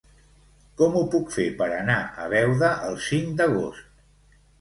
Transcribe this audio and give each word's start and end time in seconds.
Com 0.81 0.95
ho 0.99 1.01
puc 1.15 1.27
fer 1.35 1.45
per 1.59 1.67
anar 1.75 1.97
a 2.23 2.25
Beuda 2.31 2.71
el 2.87 2.97
cinc 3.09 3.37
d'agost? 3.43 3.93